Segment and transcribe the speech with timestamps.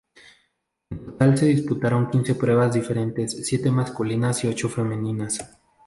[0.89, 5.43] En total se disputaron quince pruebas diferentes, siete masculinas y ocho femeninas.